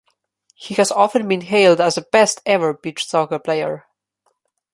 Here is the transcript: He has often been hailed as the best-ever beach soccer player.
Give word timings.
He 0.55 0.73
has 0.73 0.91
often 0.91 1.27
been 1.27 1.41
hailed 1.41 1.79
as 1.79 1.93
the 1.93 2.01
best-ever 2.01 2.73
beach 2.73 3.05
soccer 3.05 3.37
player. 3.37 3.85